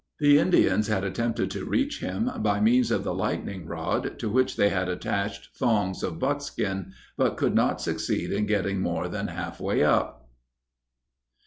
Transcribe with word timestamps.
The 0.19 0.39
Indians 0.39 0.87
had 0.87 1.03
attempted 1.03 1.51
to 1.51 1.63
reach 1.63 1.99
him 1.99 2.31
by 2.39 2.59
means 2.59 2.89
of 2.89 3.03
the 3.03 3.13
lightning 3.13 3.67
rod, 3.67 4.17
to 4.17 4.31
which 4.31 4.55
they 4.55 4.69
had 4.69 4.89
attached 4.89 5.55
thongs 5.55 6.01
of 6.01 6.17
buckskin, 6.17 6.93
but 7.17 7.37
could 7.37 7.53
not 7.53 7.79
succeed 7.81 8.31
in 8.33 8.47
getting 8.47 8.81
more 8.81 9.07
than 9.07 9.27
half 9.27 9.59
way 9.59 9.83
up. 9.83 10.27